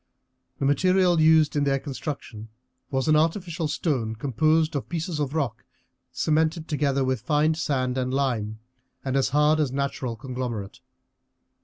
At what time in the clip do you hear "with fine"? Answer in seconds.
7.05-7.53